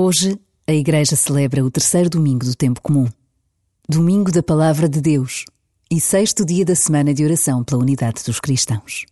[0.00, 3.08] Hoje, a Igreja celebra o terceiro domingo do tempo comum,
[3.88, 5.44] domingo da Palavra de Deus
[5.90, 9.06] e sexto dia da semana de oração pela unidade dos cristãos.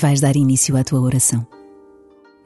[0.00, 1.46] Vais dar início à tua oração.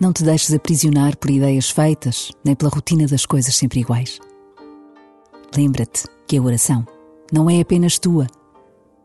[0.01, 4.19] Não te deixes aprisionar por ideias feitas, nem pela rotina das coisas sempre iguais.
[5.57, 6.85] Lembra-te que a oração
[7.33, 8.27] não é apenas tua,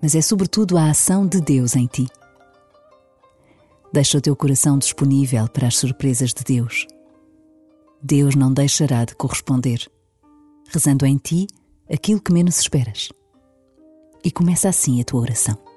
[0.02, 2.08] mas é sobretudo a ação de Deus em ti.
[3.94, 6.88] Deixa o teu coração disponível para as surpresas de Deus.
[8.02, 9.88] Deus não deixará de corresponder,
[10.70, 11.46] rezando em ti
[11.92, 13.10] aquilo que menos esperas.
[14.24, 15.69] E começa assim a tua oração.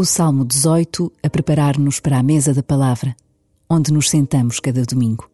[0.00, 3.14] O Salmo 18 a preparar-nos para a mesa da palavra,
[3.68, 5.30] onde nos sentamos cada domingo.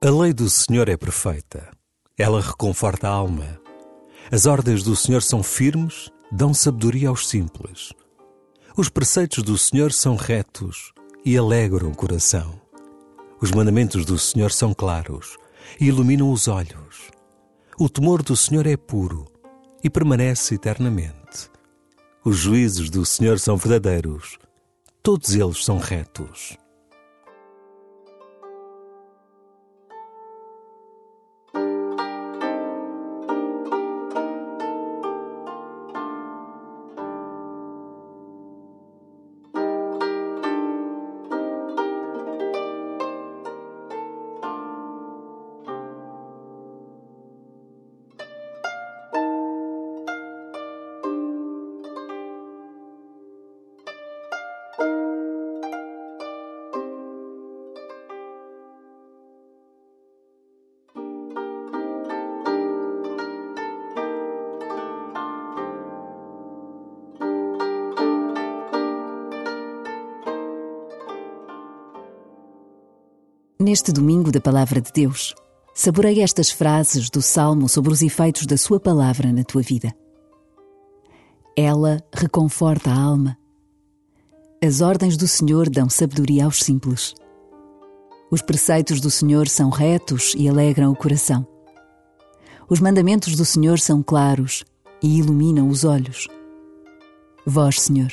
[0.00, 1.68] A lei do Senhor é perfeita,
[2.16, 3.60] ela reconforta a alma.
[4.30, 7.92] As ordens do Senhor são firmes, dão sabedoria aos simples.
[8.76, 10.92] Os preceitos do Senhor são retos
[11.24, 12.54] e alegram o coração.
[13.40, 15.36] Os mandamentos do Senhor são claros
[15.80, 17.10] e iluminam os olhos.
[17.76, 19.26] O temor do Senhor é puro
[19.82, 21.21] e permanece eternamente.
[22.24, 24.38] Os juízos do Senhor são verdadeiros,
[25.02, 26.56] todos eles são retos.
[73.62, 75.36] Neste domingo da Palavra de Deus,
[75.72, 79.94] saborei estas frases do Salmo sobre os efeitos da Sua palavra na tua vida.
[81.56, 83.38] Ela reconforta a alma.
[84.60, 87.14] As ordens do Senhor dão sabedoria aos simples.
[88.32, 91.46] Os preceitos do Senhor são retos e alegram o coração.
[92.68, 94.64] Os mandamentos do Senhor são claros
[95.00, 96.26] e iluminam os olhos.
[97.46, 98.10] Vós, Senhor,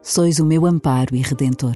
[0.00, 1.74] sois o meu amparo e redentor.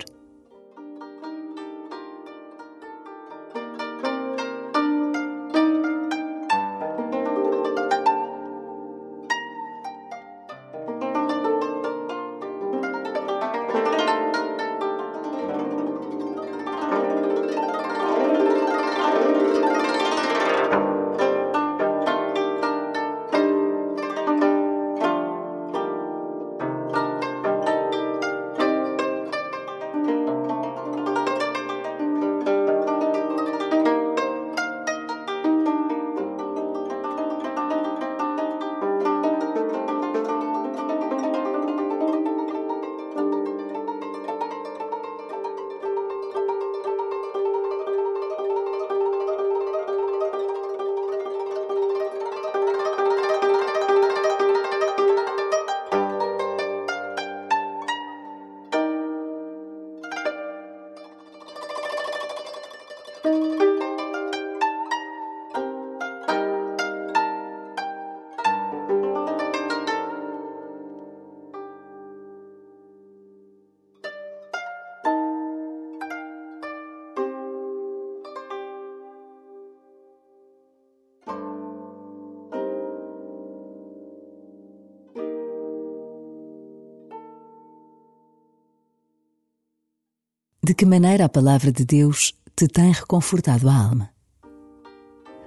[90.64, 94.10] De que maneira a palavra de Deus te tem reconfortado a alma?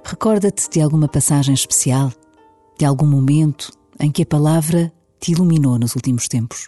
[0.04, 2.12] Recorda-te de alguma passagem especial,
[2.78, 6.68] de algum momento em que a palavra te iluminou nos últimos tempos.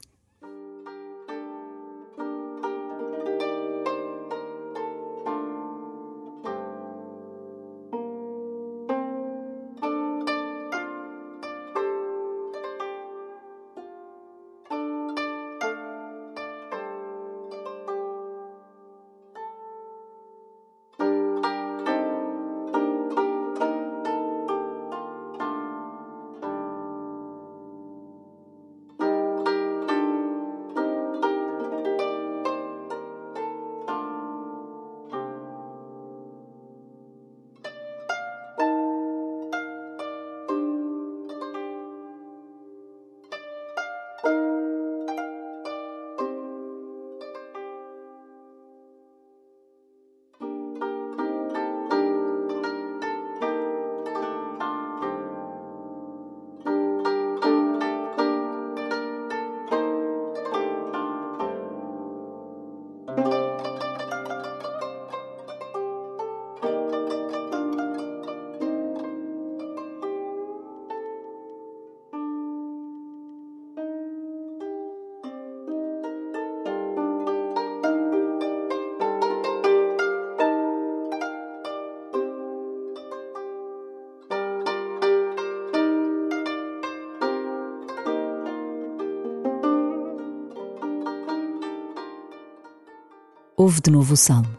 [93.67, 94.57] Ouve de novo o salmo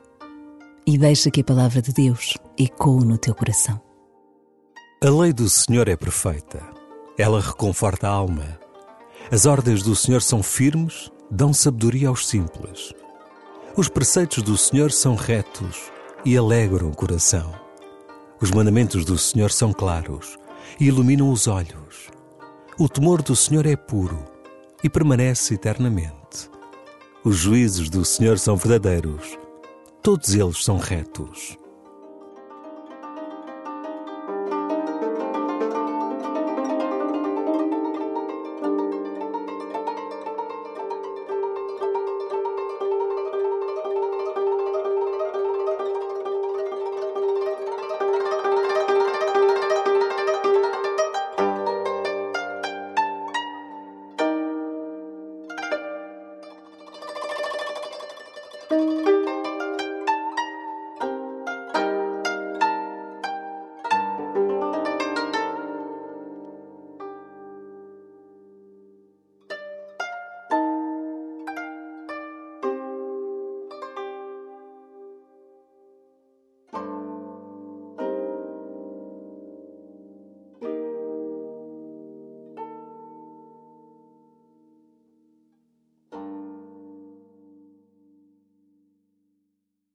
[0.87, 3.81] e deixa que a palavra de Deus ecoe no teu coração.
[5.03, 6.63] A lei do Senhor é perfeita,
[7.17, 8.61] ela reconforta a alma.
[9.33, 12.93] As ordens do Senhor são firmes, dão sabedoria aos simples.
[13.75, 15.91] Os preceitos do Senhor são retos
[16.23, 17.51] e alegram o coração.
[18.43, 20.37] Os mandamentos do Senhor são claros
[20.79, 22.11] e iluminam os olhos.
[22.79, 24.23] O temor do Senhor é puro
[24.85, 26.18] e permanece eternamente.
[27.29, 29.39] Os juízos do Senhor são verdadeiros,
[30.03, 31.59] todos eles são retos.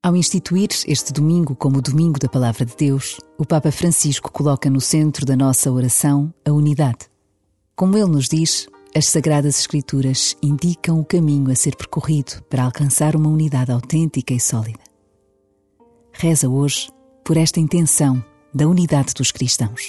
[0.04, 4.68] Ao instituir este domingo como o domingo da Palavra de Deus, o Papa Francisco coloca
[4.68, 7.08] no centro da nossa oração a unidade.
[7.74, 13.16] Como ele nos diz, as Sagradas Escrituras indicam o caminho a ser percorrido para alcançar
[13.16, 14.84] uma unidade autêntica e sólida.
[16.12, 16.90] Reza hoje
[17.24, 18.22] por esta intenção
[18.54, 19.88] da unidade dos cristãos.